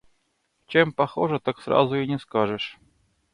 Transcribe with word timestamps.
Чем 0.65 0.93
похожа, 0.93 1.37
так 1.37 1.61
сразу 1.61 1.93
и 1.97 2.07
не 2.07 2.17
скажешь. 2.17 2.79